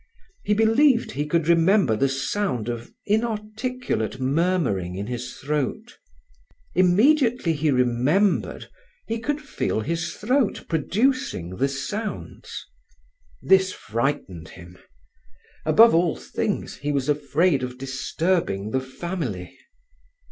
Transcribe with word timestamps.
He 0.43 0.55
believed 0.55 1.11
he 1.11 1.27
could 1.27 1.47
remember 1.47 1.95
the 1.95 2.09
sound 2.09 2.69
of 2.69 2.91
inarticulate 3.05 4.19
murmuring 4.19 4.95
in 4.95 5.05
his 5.05 5.35
throat. 5.37 5.99
Immediately 6.73 7.53
he 7.53 7.69
remembered, 7.69 8.67
he 9.05 9.19
could 9.19 9.39
feel 9.39 9.81
his 9.81 10.15
throat 10.15 10.65
producing 10.67 11.57
the 11.57 11.67
sounds. 11.69 12.65
This 13.43 13.71
frightened 13.73 14.47
him. 14.49 14.79
Above 15.67 15.93
all 15.93 16.15
things, 16.15 16.77
he 16.77 16.91
was 16.91 17.07
afraid 17.07 17.61
of 17.61 17.77
disturbing 17.77 18.71
the 18.71 18.81
family. 18.81 19.55